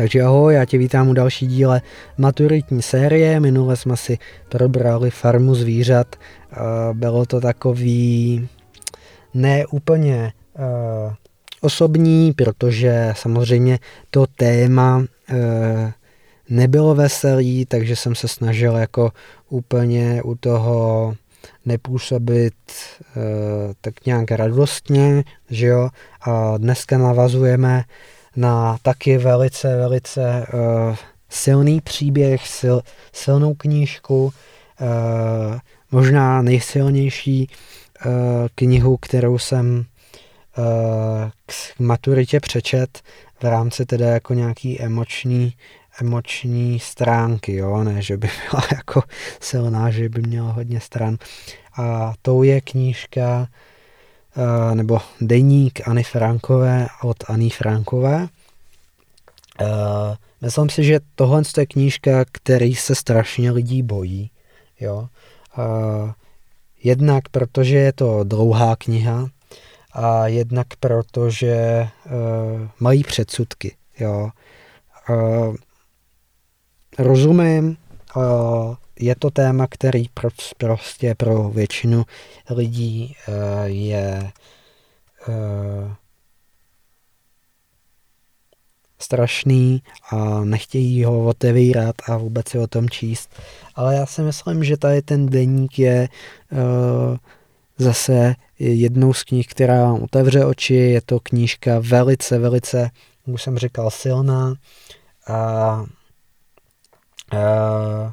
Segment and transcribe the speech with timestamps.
[0.00, 1.82] Takže ahoj, já tě vítám u další díle
[2.18, 3.40] maturitní série.
[3.40, 4.18] Minule jsme si
[4.48, 6.16] probrali farmu zvířat.
[6.92, 8.48] Bylo to takový
[9.34, 10.32] ne úplně
[11.60, 13.78] osobní, protože samozřejmě
[14.10, 15.04] to téma
[16.48, 19.10] nebylo veselý, takže jsem se snažil jako
[19.48, 21.14] úplně u toho
[21.66, 22.54] nepůsobit
[23.80, 25.88] tak nějak radostně, že jo.
[26.20, 27.84] A dneska navazujeme
[28.36, 30.96] na taky velice, velice uh,
[31.28, 32.76] silný příběh, sil,
[33.12, 35.58] silnou knížku, uh,
[35.90, 37.48] možná nejsilnější
[38.06, 38.12] uh,
[38.54, 39.84] knihu, kterou jsem
[40.58, 43.00] uh, k maturitě přečet
[43.40, 45.52] v rámci teda jako nějaký emoční,
[46.00, 49.02] emoční stránky, jo, ne, že by byla jako
[49.40, 51.16] silná, že by měla hodně stran.
[51.76, 53.48] A tou je knížka
[54.74, 58.28] nebo deník Ani Frankové od Ani Frankové.
[59.60, 64.30] Eh, myslím si, že tohle je knížka, který se strašně lidí bojí.
[64.80, 65.08] Jo?
[65.58, 66.12] Eh,
[66.82, 69.28] jednak protože je to dlouhá kniha
[69.92, 71.88] a jednak protože
[72.80, 73.76] mají předsudky.
[73.98, 74.30] Jo?
[76.98, 77.76] Rozumím,
[79.00, 82.04] je to téma, který prostě pro většinu
[82.50, 84.32] lidí eh, je
[85.28, 85.94] eh,
[89.00, 93.30] strašný a nechtějí ho otevírat a vůbec si o tom číst.
[93.74, 96.08] Ale já si myslím, že tady ten deník je
[96.52, 97.16] uh,
[97.78, 100.74] zase jednou z knih, která otevře oči.
[100.74, 102.90] Je to knížka velice, velice,
[103.26, 104.54] už jsem říkal, silná
[105.26, 105.80] a
[107.32, 108.10] uh,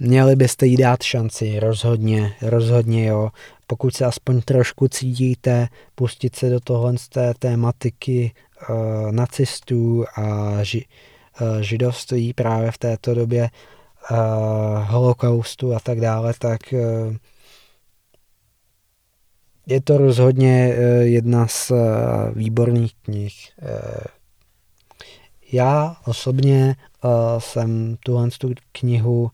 [0.00, 3.30] Měli byste jí dát šanci, rozhodně, rozhodně jo.
[3.66, 8.32] Pokud se aspoň trošku cítíte, pustit se do tohle z té tématiky
[8.70, 10.84] uh, nacistů a ži,
[11.40, 13.50] uh, židovství právě v této době,
[14.10, 14.16] uh,
[14.82, 17.16] holokaustu a tak dále, tak uh,
[19.66, 21.72] je to rozhodně jedna z
[22.34, 23.52] výborných knih.
[25.52, 26.76] Já osobně
[27.38, 28.28] jsem tuhle
[28.72, 29.30] knihu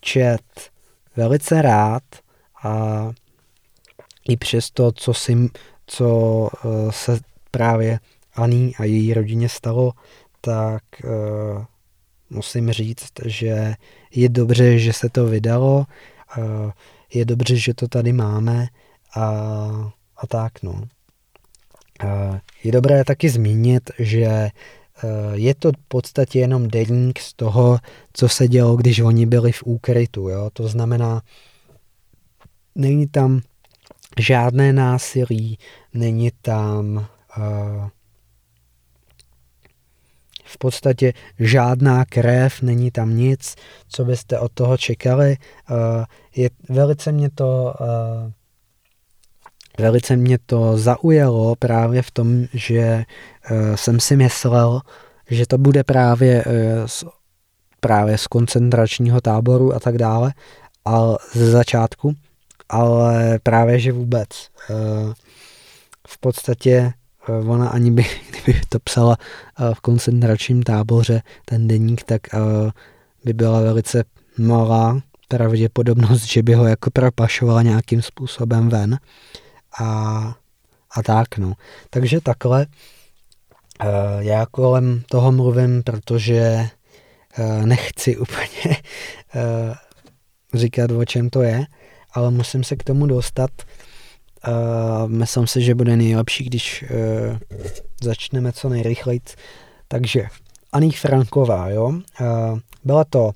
[0.00, 0.70] čet
[1.16, 2.02] velice rád
[2.62, 3.02] a
[4.28, 5.48] i přes to, co, si,
[5.86, 7.98] co eh, se právě
[8.34, 9.92] Aní a její rodině stalo,
[10.40, 11.64] tak uh,
[12.30, 13.74] musím říct, že
[14.14, 15.86] je dobře, že se to vydalo,
[16.38, 16.70] uh,
[17.14, 18.66] je dobře, že to tady máme
[19.14, 19.22] a,
[20.16, 20.82] a tak no.
[22.64, 24.50] Je dobré taky zmínit, že Eh,
[25.32, 27.78] je to v podstatě jenom denník z toho,
[28.12, 30.28] co se dělo, když oni byli v úkrytu.
[30.28, 30.50] Jo?
[30.52, 31.22] To znamená,
[32.74, 33.40] není tam
[34.18, 35.58] žádné násilí,
[35.94, 37.06] není tam
[37.38, 37.88] uh,
[40.44, 43.54] v podstatě žádná krev, není tam nic,
[43.88, 45.36] co byste od toho čekali.
[45.70, 45.76] Uh,
[46.36, 47.86] je, velice mě to uh,
[49.78, 53.04] velice mě to zaujalo právě v tom, že
[53.50, 54.80] uh, jsem si myslel,
[55.30, 56.52] že to bude právě, uh,
[56.86, 57.04] z,
[57.80, 60.32] právě z koncentračního táboru a tak dále,
[60.84, 62.14] ale ze začátku,
[62.68, 64.28] ale právě, že vůbec.
[64.70, 65.12] Uh,
[66.08, 66.92] v podstatě
[67.46, 69.16] ona ani by, kdyby to psala
[69.74, 72.20] v koncentračním táboře, ten deník, tak
[73.24, 74.04] by byla velice
[74.38, 78.92] malá pravděpodobnost, že by ho jako propašovala nějakým způsobem ven.
[78.92, 78.98] Uh,
[79.80, 80.34] a,
[80.90, 81.52] a tak, no.
[81.90, 82.66] Takže takhle
[83.84, 86.68] uh, já kolem toho mluvím, protože
[87.38, 88.76] uh, nechci úplně
[89.34, 89.74] uh,
[90.54, 91.66] říkat, o čem to je,
[92.12, 93.50] ale musím se k tomu dostat.
[95.06, 96.84] Myslím si, že bude nejlepší, když
[98.02, 99.20] začneme co nejrychleji.
[99.88, 100.26] Takže
[100.72, 101.92] Aní Franková, jo.
[102.84, 103.30] Byla to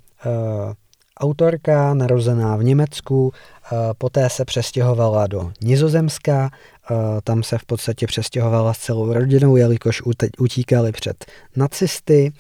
[1.22, 3.32] autorka narozená v Německu,
[3.72, 6.50] Eh, poté se přestěhovala do Nizozemska,
[6.90, 10.02] eh, tam se v podstatě přestěhovala s celou rodinou, jelikož
[10.38, 11.24] utíkali před
[11.56, 12.32] nacisty.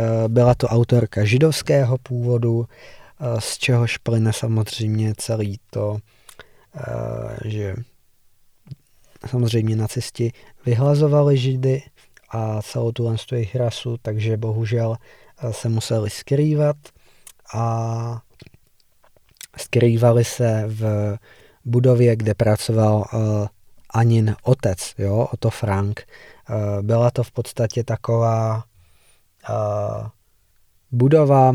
[0.00, 2.66] Eh, byla to autorka židovského původu,
[3.38, 5.98] z čehož plyne samozřejmě celý to,
[7.44, 7.74] že
[9.26, 10.32] samozřejmě nacisti
[10.66, 11.82] vyhlazovali židy
[12.30, 14.96] a celou tu jejich rasu, takže bohužel
[15.50, 16.76] se museli skrývat
[17.54, 18.22] a
[19.56, 21.16] skrývali se v
[21.64, 23.46] budově, kde pracoval uh,
[23.90, 26.02] Anin otec, jo, Otto Frank.
[26.50, 28.64] Uh, byla to v podstatě taková
[29.50, 30.06] uh,
[30.90, 31.52] budova,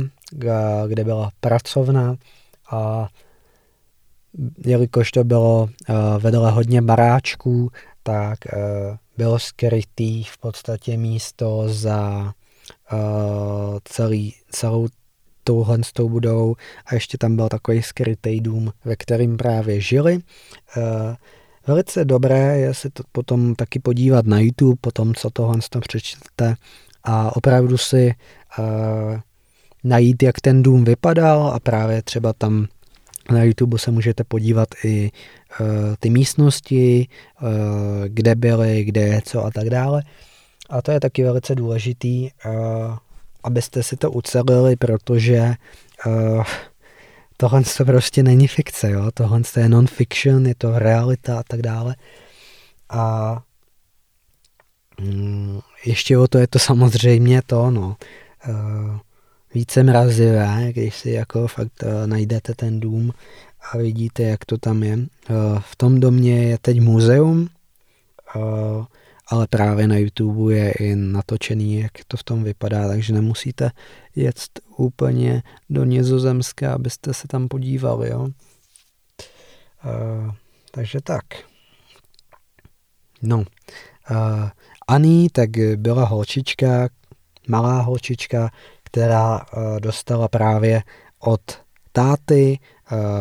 [0.88, 2.16] kde byla pracovna
[2.72, 3.08] a
[4.66, 5.70] jelikož to bylo
[6.20, 7.72] vedle hodně baráčků,
[8.04, 8.40] tak
[9.18, 12.34] bylo skrytý v podstatě místo za
[13.84, 14.88] celý, celou
[15.46, 16.56] touhle s tou budou
[16.86, 20.20] a ještě tam byl takový skrytý dům, ve kterým právě žili.
[21.68, 26.56] Velice dobré je se to potom taky podívat na YouTube, potom co tohle to přečtete
[27.04, 28.14] a opravdu si
[28.60, 28.66] uh,
[29.84, 32.68] najít, jak ten dům vypadal a právě třeba tam
[33.32, 35.12] na YouTube se můžete podívat i
[35.60, 35.68] uh,
[36.00, 37.08] ty místnosti,
[38.08, 40.04] kde byly, kde je co a tak dále.
[40.70, 42.30] A to je taky velice důležitý,
[43.46, 45.54] abyste si to ucelili, protože
[46.06, 46.44] uh,
[47.38, 49.12] tohle to prostě není fikce, jo?
[49.14, 51.96] tohle to je non-fiction, je to realita a tak dále.
[52.90, 53.38] A
[55.02, 57.96] mm, ještě o to je to samozřejmě to, no,
[58.48, 58.98] uh,
[59.54, 63.12] více mrazivé, když si jako fakt uh, najdete ten dům
[63.72, 64.98] a vidíte, jak to tam je.
[64.98, 65.06] Uh,
[65.60, 67.48] v tom domě je teď muzeum,
[68.36, 68.86] uh,
[69.28, 73.72] ale právě na YouTube je i natočený, jak to v tom vypadá, takže nemusíte
[74.16, 74.40] jet
[74.78, 78.22] úplně do Nizozemska, abyste se tam podívali, jo.
[79.86, 80.32] Uh,
[80.72, 81.26] takže tak.
[83.22, 84.50] No, uh,
[84.88, 86.90] Ani tak byla holčička,
[87.48, 88.50] malá holčička,
[88.84, 90.84] která uh, dostala právě
[91.20, 91.42] od
[91.92, 92.60] táty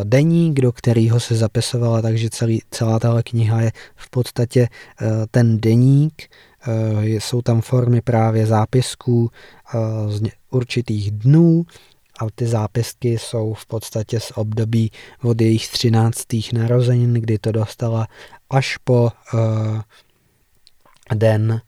[0.04, 4.68] deník, do kterého se zapisovala, takže celý, celá tahle kniha je v podstatě
[5.00, 6.22] uh, ten deník,
[6.68, 9.30] uh, jsou tam formy právě zápisků
[10.08, 11.64] z určitých dnů
[12.20, 14.90] a ty zápisky jsou v podstatě z období
[15.22, 16.22] od jejich 13.
[16.52, 18.06] narozenin, kdy to dostala
[18.50, 19.10] až po
[21.14, 21.60] den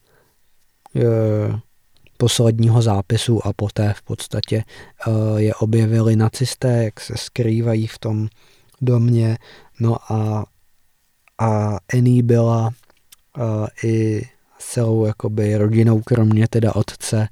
[2.16, 4.64] posledního zápisu a poté v podstatě
[5.06, 8.28] uh, je objevili nacisté, jak se skrývají v tom
[8.80, 9.38] domě.
[9.80, 10.44] No a,
[11.38, 14.22] a Annie byla uh, i
[14.58, 17.28] celou jakoby rodinou, kromě teda otce,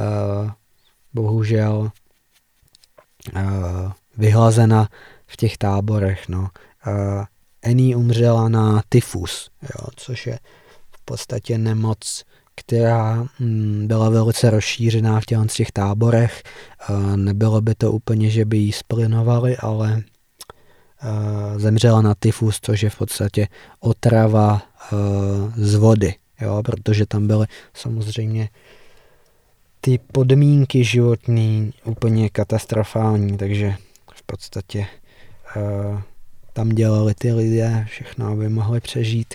[0.00, 0.50] uh,
[1.14, 1.90] bohužel
[4.16, 4.88] vyhlazena
[5.26, 6.28] v těch táborech.
[6.28, 6.48] No.
[7.64, 10.38] Annie umřela na tyfus, jo, což je
[10.90, 16.42] v podstatě nemoc, která mm, byla velice rozšířená v těch, těch táborech.
[17.16, 20.02] Nebylo by to úplně, že by ji splinovali, ale
[21.56, 23.48] zemřela na tyfus, což je v podstatě
[23.80, 24.62] otrava
[25.56, 28.48] z vody, jo, protože tam byly samozřejmě
[29.80, 33.74] ty podmínky životní úplně katastrofální, takže
[34.14, 34.86] v podstatě
[36.52, 39.34] tam dělali ty lidé všechno, aby mohli přežít,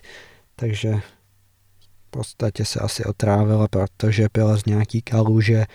[0.55, 0.93] takže
[2.07, 5.65] podstatě se asi otrávila, protože pila z nějaký kaluže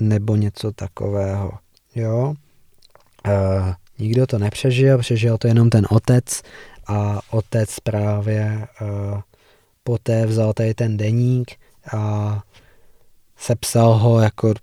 [0.00, 1.52] nebo něco takového.
[1.94, 2.34] Jo?
[3.26, 3.30] E,
[3.98, 6.42] nikdo to nepřežil, přežil to jenom ten otec
[6.86, 8.66] a otec právě e,
[9.84, 11.50] poté vzal tady ten deník
[11.94, 12.42] a
[13.36, 14.54] sepsal ho jako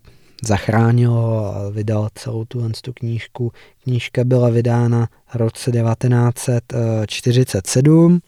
[0.43, 3.51] zachránil ho a vydal celou tu, tu knížku.
[3.83, 8.21] Knížka byla vydána v roce 1947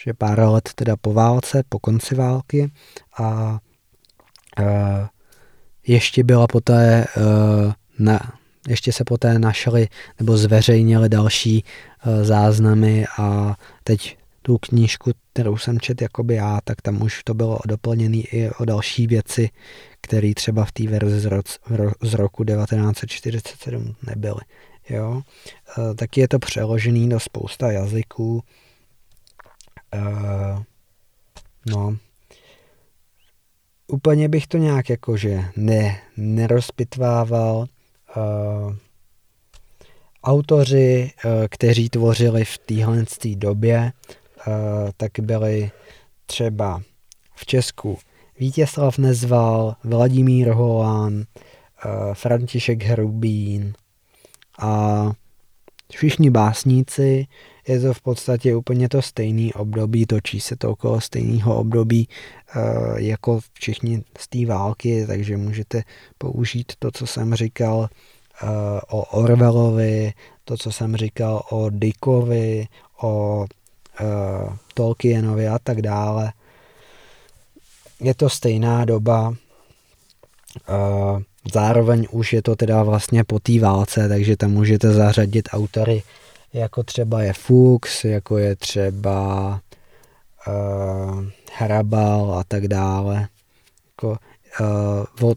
[0.00, 2.70] což je pár let teda po válce, po konci války
[3.18, 3.58] a
[4.58, 4.64] e,
[5.86, 7.06] ještě byla poté e,
[7.98, 8.32] na,
[8.68, 9.88] ještě se poté našly
[10.18, 13.54] nebo zveřejnili další e, záznamy a
[13.84, 18.50] teď tu knížku, kterou jsem čet jakoby já, tak tam už to bylo doplněné i
[18.50, 19.50] o další věci,
[20.00, 21.58] které třeba v té verzi z, roc,
[22.02, 24.40] z roku 1947 nebyly.
[24.88, 25.22] Jo?
[25.78, 28.42] E, taky je to přeložený do spousta jazyků,
[29.94, 30.62] Uh,
[31.66, 31.96] no,
[33.86, 37.66] úplně bych to nějak jakože ne, nerozpitvával.
[38.16, 38.74] Uh,
[40.24, 43.04] autoři, uh, kteří tvořili v téhle
[43.34, 43.92] době,
[44.46, 44.54] uh,
[44.96, 45.70] tak byli
[46.26, 46.82] třeba
[47.34, 47.98] v Česku
[48.38, 51.24] Vítězslav Nezval, Vladimír Holán, uh,
[52.14, 53.74] František Hrubín
[54.58, 55.12] a
[55.92, 57.26] všichni básníci,
[57.70, 62.08] je to v podstatě úplně to stejný období, točí se to okolo stejného období
[62.56, 62.62] uh,
[62.96, 65.82] jako všichni z té války, takže můžete
[66.18, 67.88] použít to, co jsem říkal uh,
[68.88, 70.12] o Orwellovi,
[70.44, 72.66] to, co jsem říkal o Dickovi,
[73.00, 73.44] o
[74.00, 76.32] uh, Tolkienovi a tak dále.
[78.00, 79.34] Je to stejná doba,
[81.52, 86.02] zároveň už je to teda vlastně po té válce, takže tam můžete zařadit autory
[86.52, 89.60] jako třeba je Fuchs, jako je třeba
[90.48, 93.28] uh, Hrabal a tak dále.
[93.86, 94.16] Jako,
[95.20, 95.34] uh, o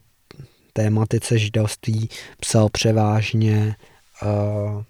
[0.73, 3.75] tématice židovství psal převážně
[4.23, 4.83] uh,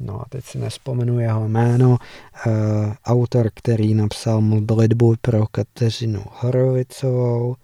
[0.00, 7.56] no a teď si nespomenu jeho jméno, uh, autor, který napsal modlitbu pro Kateřinu Horovicovou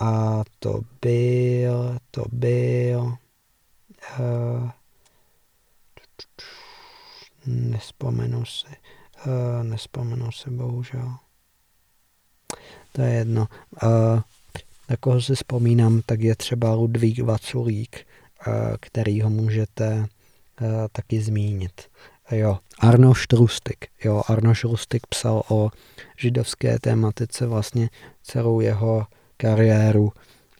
[0.00, 3.16] a to byl, to byl
[4.18, 4.70] uh,
[7.46, 8.66] nespomenu si,
[9.26, 11.16] uh, nespomenu si bohužel.
[12.92, 13.46] To je jedno.
[13.82, 14.20] Uh,
[14.88, 18.06] na koho si vzpomínám, tak je třeba Ludvík Vaculík,
[18.46, 20.08] uh, který ho můžete
[20.62, 21.80] Eh, taky zmínit.
[22.30, 23.86] Jo, Arno Štrustik.
[24.04, 25.70] Jo, Arno Štrustik psal o
[26.16, 27.90] židovské tématice vlastně
[28.22, 30.12] celou jeho kariéru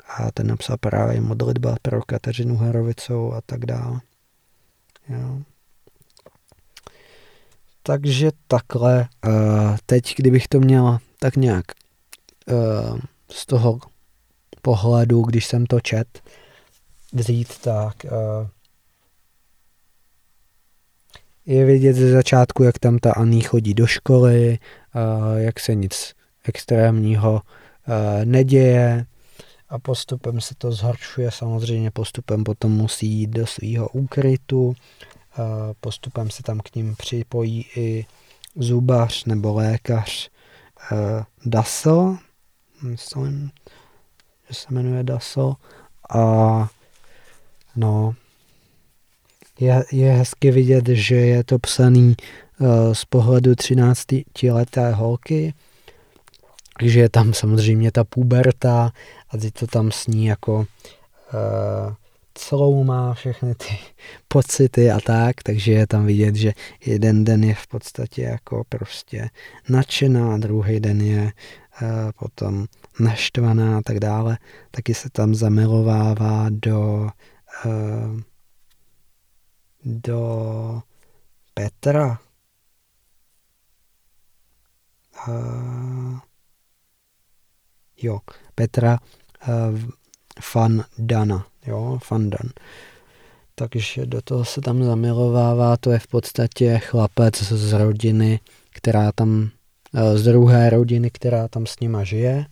[0.08, 4.00] a ten napsal právě modlitba pro Kateřinu Harovicou a tak dále.
[5.08, 5.42] Jo.
[7.86, 11.64] Takže takhle, uh, teď kdybych to měl tak nějak
[12.46, 12.98] uh,
[13.30, 13.78] z toho
[14.62, 16.22] pohledu, když jsem to čet,
[17.12, 18.48] vzít, tak uh,
[21.46, 24.58] je vidět ze začátku, jak tam ta Aní chodí do školy,
[25.36, 26.14] jak se nic
[26.44, 27.42] extrémního
[28.24, 29.06] neděje
[29.68, 34.74] a postupem se to zhoršuje, samozřejmě postupem potom musí jít do svého úkrytu,
[35.80, 38.06] postupem se tam k ním připojí i
[38.56, 40.30] zubař nebo lékař
[41.46, 42.16] Daso,
[42.82, 43.50] myslím,
[44.48, 45.54] že se jmenuje Daso
[46.10, 46.68] a
[47.76, 48.14] no,
[49.60, 52.16] je, je hezky vidět, že je to psaný
[52.58, 55.54] uh, z pohledu 13-leté holky,
[56.82, 58.92] že je tam samozřejmě ta puberta
[59.30, 60.66] a teď to tam sní jako uh,
[62.38, 63.78] celou má všechny ty
[64.28, 66.52] pocity a tak, takže je tam vidět, že
[66.86, 69.30] jeden den je v podstatě jako prostě
[69.68, 71.88] nadšená, druhý den je uh,
[72.18, 72.66] potom
[73.00, 74.38] naštvaná a tak dále,
[74.70, 77.10] taky se tam zamilovává do
[77.64, 78.20] uh,
[79.86, 80.82] do
[81.54, 82.18] Petra.
[85.28, 86.18] Uh,
[87.96, 88.18] jo,
[88.54, 88.98] Petra
[89.48, 89.80] uh,
[90.40, 92.50] Fan Dana, jo, Dan.
[93.54, 99.50] Takže do toho se tam zamilovává, to je v podstatě chlapec z rodiny, která tam,
[100.14, 102.46] z druhé rodiny, která tam s nima žije.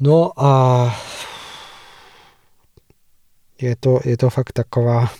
[0.00, 0.94] No a
[3.60, 5.10] je to, je to fakt taková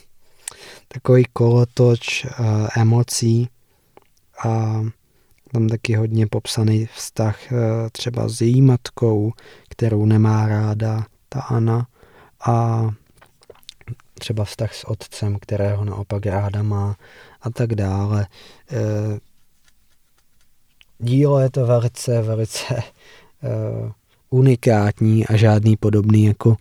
[0.89, 3.49] takový kolotoč uh, emocí
[4.45, 4.83] a
[5.53, 7.59] tam taky hodně popsaný vztah uh,
[7.93, 9.33] třeba s její matkou,
[9.69, 11.87] kterou nemá ráda ta Anna
[12.47, 12.89] a
[14.19, 16.97] třeba vztah s otcem, kterého naopak ráda má
[17.41, 18.27] a tak dále.
[18.73, 19.19] Uh,
[20.99, 23.91] dílo je to velice, velice uh,
[24.31, 26.57] unikátní a žádný podobný jako uh,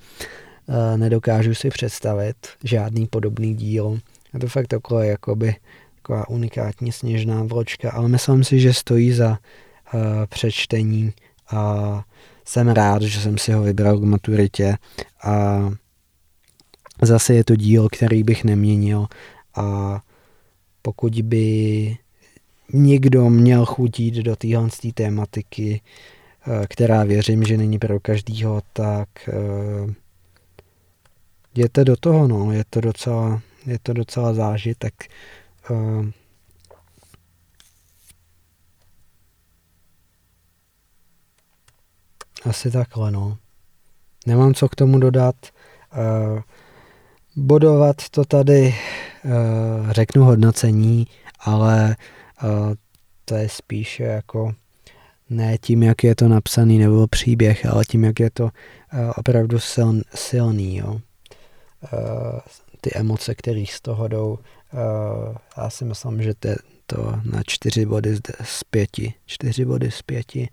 [0.97, 3.97] nedokážu si představit, žádný podobný dílo.
[4.33, 5.55] Je to fakt takové jakoby
[5.95, 9.38] taková unikátní sněžná vločka, ale myslím si, že stojí za
[10.29, 11.13] přečtení
[11.51, 12.03] a
[12.46, 14.77] jsem rád, že jsem si ho vybral k maturitě.
[15.24, 15.60] A
[17.01, 19.08] zase je to díl, který bych neměnil.
[19.55, 20.00] A
[20.81, 21.98] pokud by
[22.74, 25.81] někdo měl chutit do téhle tématiky,
[26.48, 29.91] uh, která věřím, že není pro každýho, tak uh,
[31.53, 34.93] jděte do toho, no, je to docela je to docela zážitek.
[42.45, 43.38] Asi takhle, no.
[44.27, 45.36] Nemám co k tomu dodat.
[45.45, 46.39] Uh,
[47.36, 48.75] bodovat to tady
[49.25, 51.07] uh, řeknu hodnocení,
[51.39, 51.95] ale
[52.43, 52.74] uh,
[53.25, 54.53] to je spíše jako
[55.29, 58.50] ne tím, jak je to napsaný nebo příběh, ale tím, jak je to
[59.15, 60.77] opravdu siln, silný.
[60.77, 61.00] Jo.
[62.81, 64.39] Ty emoce, které z toho jdou.
[65.57, 66.50] Já si myslím, že to,
[66.86, 69.13] to na čtyři body z pěti.
[69.25, 70.50] Čtyři body z pěti.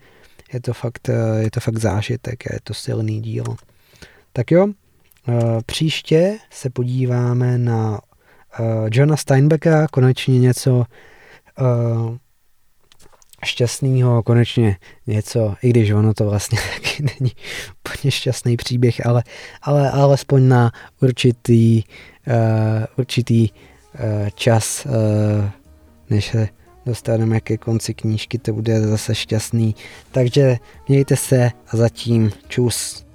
[0.52, 3.57] Je to fakt, uh, je to fakt zážitek je to silný dílo.
[4.33, 4.73] Tak jo, uh,
[5.67, 10.85] příště se podíváme na uh, Johna Steinbecka, konečně něco
[13.45, 14.76] šťastného, konečně
[15.07, 17.33] něco, i když ono to vlastně taky není
[17.87, 19.23] úplně šťastný příběh, ale,
[19.62, 21.83] ale alespoň na určitý
[22.97, 23.49] určitý
[24.35, 24.87] čas,
[26.11, 26.49] než se
[26.88, 29.75] dostaneme ke konci knížky, to bude zase šťastný.
[30.12, 30.57] Takže
[30.88, 33.07] mějte se a zatím čus.